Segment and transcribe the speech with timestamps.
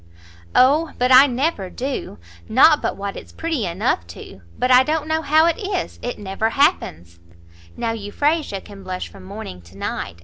[0.55, 2.17] "O but I never do!
[2.49, 6.17] not but what it's pretty enough too; but I don't know how it is, it
[6.17, 7.19] never happens.
[7.77, 10.17] Now Euphrasia can blush from morning to night.